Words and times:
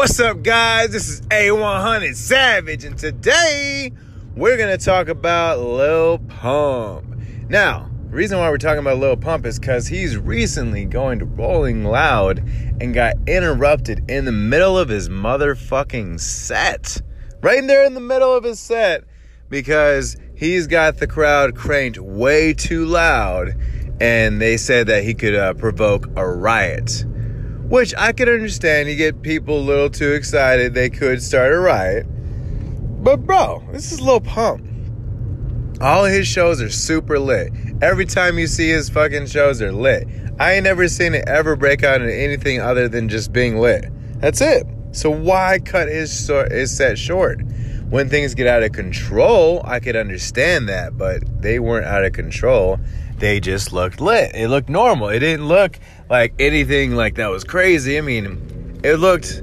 What's 0.00 0.18
up, 0.18 0.42
guys? 0.42 0.92
This 0.92 1.10
is 1.10 1.20
A100 1.26 2.14
Savage, 2.14 2.84
and 2.84 2.96
today 2.96 3.92
we're 4.34 4.56
gonna 4.56 4.78
talk 4.78 5.08
about 5.08 5.60
Lil 5.60 6.20
Pump. 6.20 7.04
Now, 7.50 7.90
reason 8.08 8.38
why 8.38 8.48
we're 8.48 8.56
talking 8.56 8.78
about 8.78 8.96
Lil 8.96 9.18
Pump 9.18 9.44
is 9.44 9.58
because 9.58 9.88
he's 9.88 10.16
recently 10.16 10.86
going 10.86 11.18
to 11.18 11.26
Rolling 11.26 11.84
Loud 11.84 12.38
and 12.80 12.94
got 12.94 13.16
interrupted 13.26 14.10
in 14.10 14.24
the 14.24 14.32
middle 14.32 14.78
of 14.78 14.88
his 14.88 15.10
motherfucking 15.10 16.18
set. 16.18 17.02
Right 17.42 17.60
there 17.66 17.84
in 17.84 17.92
the 17.92 18.00
middle 18.00 18.34
of 18.34 18.44
his 18.44 18.58
set 18.58 19.04
because 19.50 20.16
he's 20.34 20.66
got 20.66 20.96
the 20.96 21.08
crowd 21.08 21.54
cranked 21.54 21.98
way 21.98 22.54
too 22.54 22.86
loud 22.86 23.54
and 24.00 24.40
they 24.40 24.56
said 24.56 24.86
that 24.86 25.04
he 25.04 25.12
could 25.12 25.34
uh, 25.34 25.52
provoke 25.52 26.06
a 26.16 26.26
riot. 26.26 27.04
Which 27.70 27.94
I 27.96 28.10
could 28.10 28.28
understand. 28.28 28.88
You 28.88 28.96
get 28.96 29.22
people 29.22 29.60
a 29.60 29.62
little 29.62 29.88
too 29.88 30.10
excited, 30.10 30.74
they 30.74 30.90
could 30.90 31.22
start 31.22 31.52
a 31.52 31.58
riot. 31.58 32.04
But 33.00 33.18
bro, 33.18 33.62
this 33.70 33.92
is 33.92 34.00
Lil 34.00 34.20
Pump. 34.20 34.66
All 35.80 36.04
his 36.04 36.26
shows 36.26 36.60
are 36.60 36.68
super 36.68 37.20
lit. 37.20 37.52
Every 37.80 38.06
time 38.06 38.40
you 38.40 38.48
see 38.48 38.70
his 38.70 38.90
fucking 38.90 39.26
shows 39.26 39.60
they're 39.60 39.70
lit. 39.70 40.08
I 40.40 40.54
ain't 40.54 40.64
never 40.64 40.88
seen 40.88 41.14
it 41.14 41.28
ever 41.28 41.54
break 41.54 41.84
out 41.84 42.00
into 42.00 42.12
anything 42.12 42.60
other 42.60 42.88
than 42.88 43.08
just 43.08 43.32
being 43.32 43.58
lit. 43.58 43.84
That's 44.20 44.40
it. 44.40 44.66
So 44.90 45.08
why 45.08 45.60
cut 45.64 45.88
his 45.88 46.26
his 46.50 46.76
set 46.76 46.98
short? 46.98 47.40
When 47.90 48.08
things 48.08 48.34
get 48.34 48.46
out 48.46 48.62
of 48.62 48.72
control, 48.72 49.62
I 49.64 49.80
could 49.80 49.96
understand 49.96 50.68
that, 50.68 50.96
but 50.96 51.22
they 51.42 51.58
weren't 51.58 51.86
out 51.86 52.04
of 52.04 52.12
control 52.12 52.78
they 53.20 53.38
just 53.38 53.72
looked 53.72 54.00
lit. 54.00 54.34
It 54.34 54.48
looked 54.48 54.68
normal. 54.68 55.10
It 55.10 55.20
didn't 55.20 55.46
look 55.46 55.78
like 56.08 56.34
anything 56.38 56.96
like 56.96 57.16
that 57.16 57.30
was 57.30 57.44
crazy. 57.44 57.98
I 57.98 58.00
mean, 58.00 58.80
it 58.82 58.96
looked 58.96 59.42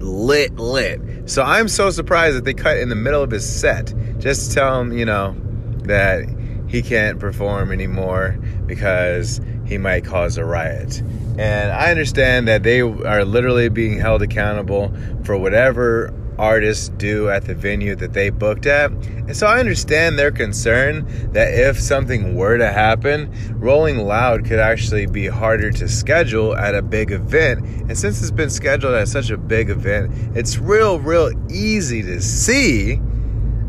lit, 0.00 0.56
lit. 0.56 1.30
So 1.30 1.42
I'm 1.42 1.68
so 1.68 1.90
surprised 1.90 2.36
that 2.36 2.44
they 2.44 2.54
cut 2.54 2.78
in 2.78 2.88
the 2.88 2.96
middle 2.96 3.22
of 3.22 3.30
his 3.30 3.48
set 3.48 3.94
just 4.18 4.50
to 4.50 4.54
tell 4.56 4.80
him, 4.80 4.92
you 4.92 5.04
know, 5.04 5.36
that 5.84 6.24
he 6.68 6.82
can't 6.82 7.18
perform 7.18 7.72
anymore 7.72 8.36
because 8.66 9.40
he 9.64 9.78
might 9.78 10.04
cause 10.04 10.36
a 10.36 10.44
riot. 10.44 11.00
And 11.38 11.70
I 11.70 11.90
understand 11.90 12.48
that 12.48 12.64
they 12.64 12.80
are 12.80 13.24
literally 13.24 13.68
being 13.68 14.00
held 14.00 14.22
accountable 14.22 14.92
for 15.22 15.38
whatever 15.38 16.12
artists 16.38 16.88
do 16.90 17.28
at 17.28 17.44
the 17.44 17.54
venue 17.54 17.94
that 17.96 18.12
they 18.12 18.30
booked 18.30 18.66
at. 18.66 18.90
And 18.90 19.36
so 19.36 19.46
I 19.46 19.58
understand 19.58 20.18
their 20.18 20.30
concern 20.30 21.32
that 21.32 21.52
if 21.52 21.78
something 21.78 22.36
were 22.36 22.58
to 22.58 22.70
happen, 22.70 23.32
Rolling 23.58 23.98
Loud 23.98 24.44
could 24.44 24.58
actually 24.58 25.06
be 25.06 25.26
harder 25.26 25.70
to 25.72 25.88
schedule 25.88 26.56
at 26.56 26.74
a 26.74 26.82
big 26.82 27.10
event. 27.10 27.64
And 27.88 27.98
since 27.98 28.20
it's 28.20 28.30
been 28.30 28.50
scheduled 28.50 28.94
at 28.94 29.08
such 29.08 29.30
a 29.30 29.36
big 29.36 29.70
event, 29.70 30.12
it's 30.36 30.58
real, 30.58 31.00
real 31.00 31.30
easy 31.50 32.02
to 32.02 32.20
see 32.22 33.00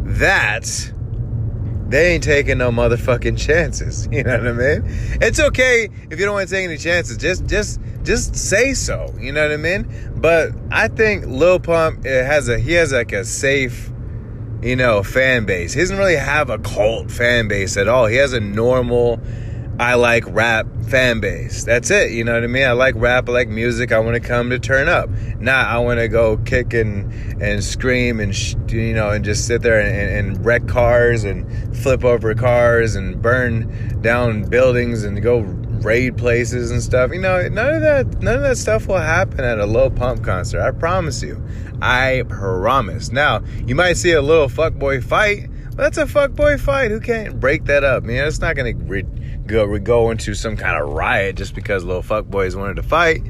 that 0.04 0.94
they 1.90 2.14
ain't 2.14 2.24
taking 2.24 2.60
no 2.60 2.72
motherfucking 2.72 3.38
chances. 3.38 4.08
You 4.20 4.24
know 4.24 4.38
what 4.38 4.48
I 4.48 4.54
mean? 4.54 4.84
It's 5.22 5.40
okay 5.40 5.90
if 6.10 6.20
you 6.20 6.26
don't 6.26 6.34
want 6.34 6.50
to 6.50 6.56
take 6.56 6.66
any 6.66 6.78
chances. 6.78 7.18
Just, 7.18 7.46
just, 7.46 7.80
just 8.04 8.36
say 8.36 8.74
so. 8.74 9.14
You 9.20 9.32
know 9.32 9.44
what 9.44 9.52
I 9.52 9.58
mean? 9.58 9.88
But 10.16 10.52
I 10.72 10.88
think 10.88 11.26
Lil 11.26 11.60
Pump 11.60 12.06
eh, 12.06 12.24
has 12.24 12.50
a 12.50 12.60
he 12.60 12.74
has 12.74 12.92
like 12.92 13.12
a 13.14 13.24
safe, 13.24 13.92
you 14.62 14.76
know, 14.76 15.04
fan 15.04 15.46
base. 15.46 15.74
He 15.74 15.80
doesn't 15.80 15.98
really 15.98 16.16
have 16.16 16.50
a 16.50 16.58
cult 16.58 17.12
fan 17.12 17.48
base 17.48 17.78
at 17.78 17.88
all. 17.88 18.08
He 18.08 18.18
has 18.18 18.34
a 18.34 18.40
normal 18.40 19.22
I 19.80 19.94
like 19.94 20.26
rap 20.28 20.68
fan 20.90 21.22
base. 21.22 21.64
That's 21.64 21.90
it. 21.90 22.12
You 22.12 22.26
know 22.26 22.34
what 22.34 22.44
I 22.44 22.48
mean? 22.48 22.68
I 22.68 22.74
like 22.74 22.96
rap. 22.98 23.30
I 23.30 23.32
like 23.32 23.48
music. 23.48 23.94
I 23.94 24.00
want 24.00 24.16
to 24.16 24.20
come 24.20 24.50
to 24.50 24.60
turn 24.60 24.90
up. 24.90 25.10
Not 25.40 25.68
I 25.68 25.80
want 25.80 26.02
to 26.02 26.10
go 26.10 26.36
kick 26.38 26.74
and 26.74 27.42
and 27.42 27.64
scream 27.64 28.20
and 28.20 28.36
sh- 28.36 28.56
you 28.68 28.94
know 28.94 29.10
and 29.12 29.24
just 29.24 29.48
sit 29.48 29.62
there 29.62 29.80
and, 29.80 30.28
and 30.28 30.46
wreck 30.46 30.68
cars 30.68 31.24
and 31.24 31.78
flip 31.78 32.04
over 32.04 32.36
cars 32.36 32.96
and 32.96 33.22
burn 33.22 34.02
down 34.02 34.44
buildings 34.44 35.06
and 35.06 35.22
go 35.22 35.40
raid 35.40 36.18
places 36.18 36.72
and 36.72 36.84
stuff. 36.84 37.12
You 37.14 37.22
know, 37.22 37.48
none 37.48 37.76
of 37.76 37.82
that 37.82 38.22
none 38.22 38.36
of 38.36 38.42
that 38.42 38.58
stuff 38.58 38.86
will 38.88 38.98
happen 38.98 39.46
at 39.46 39.60
a 39.60 39.66
Lil 39.66 39.92
Pump 39.92 40.26
concert. 40.26 40.62
I 40.62 40.72
promise 40.72 41.24
you. 41.24 41.42
I 41.82 42.24
promise. 42.28 43.14
Now, 43.14 43.44
you 43.66 43.76
might 43.76 43.94
see 43.94 44.12
a 44.12 44.22
little 44.22 44.50
fuckboy 44.50 45.04
fight, 45.04 45.50
that's 45.80 45.98
a 45.98 46.06
fuckboy 46.06 46.60
fight. 46.60 46.92
Who 46.92 47.00
can't 47.00 47.40
break 47.40 47.66
that 47.66 47.84
up? 47.84 48.04
Man, 48.04 48.28
it's 48.28 48.40
not 48.40 48.56
gonna 48.56 48.76
re- 48.76 49.04
go 49.46 49.66
re- 49.66 49.80
go 49.80 50.12
into 50.12 50.34
some 50.34 50.58
kind 50.58 50.82
of 50.82 50.90
riot 50.90 51.36
just 51.36 51.56
because 51.56 51.84
little 51.84 52.04
fuckboys 52.04 52.56
wanted 52.56 52.76
to 52.76 52.84
fight. 52.84 53.22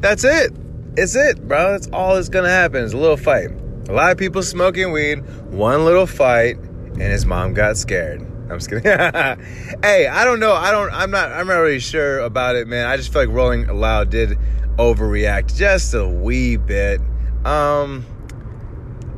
That's 0.00 0.24
it. 0.24 0.52
It's 0.96 1.16
it, 1.16 1.46
bro. 1.48 1.72
That's 1.72 1.88
all 1.88 2.14
that's 2.14 2.28
gonna 2.28 2.48
happen. 2.48 2.84
Is 2.84 2.92
a 2.92 2.98
little 2.98 3.16
fight. 3.16 3.50
A 3.88 3.92
lot 3.92 4.12
of 4.12 4.18
people 4.18 4.42
smoking 4.42 4.92
weed, 4.92 5.18
one 5.50 5.84
little 5.84 6.06
fight, 6.06 6.56
and 6.56 7.02
his 7.02 7.26
mom 7.26 7.54
got 7.54 7.76
scared. 7.76 8.20
I'm 8.50 8.58
just 8.58 8.68
kidding. 8.68 8.82
hey, 9.82 10.06
I 10.06 10.24
don't 10.24 10.40
know. 10.40 10.52
I 10.52 10.70
don't. 10.70 10.92
I'm 10.92 11.10
not. 11.10 11.32
I'm 11.32 11.46
not 11.46 11.56
really 11.58 11.80
sure 11.80 12.20
about 12.20 12.56
it, 12.56 12.68
man. 12.68 12.86
I 12.86 12.96
just 12.96 13.12
feel 13.12 13.22
like 13.22 13.34
Rolling 13.34 13.66
Loud 13.66 14.10
did 14.10 14.38
overreact 14.76 15.56
just 15.56 15.94
a 15.94 16.06
wee 16.06 16.56
bit. 16.56 17.00
Um, 17.44 18.04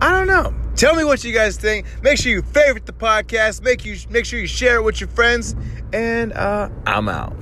I 0.00 0.10
don't 0.10 0.26
know. 0.26 0.54
Tell 0.76 0.94
me 0.94 1.04
what 1.04 1.24
you 1.24 1.32
guys 1.32 1.56
think. 1.56 1.86
Make 2.02 2.18
sure 2.18 2.30
you 2.30 2.42
favorite 2.42 2.86
the 2.86 2.92
podcast. 2.92 3.62
Make 3.62 3.84
you 3.84 3.96
make 4.10 4.26
sure 4.26 4.38
you 4.38 4.46
share 4.46 4.76
it 4.76 4.82
with 4.82 5.00
your 5.00 5.08
friends. 5.08 5.56
And 5.92 6.32
uh, 6.34 6.68
I'm 6.86 7.08
out. 7.08 7.36